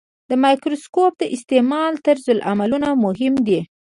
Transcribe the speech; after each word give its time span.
د 0.29 0.31
مایکروسکوپ 0.43 1.11
د 1.17 1.23
استعمال 1.35 1.91
طرزالعملونه 2.07 2.89
مهم 3.05 3.33
دي. 3.47 3.59